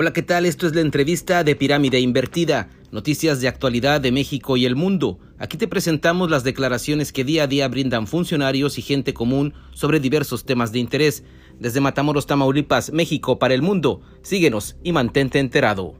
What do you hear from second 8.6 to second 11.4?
y gente común sobre diversos temas de interés.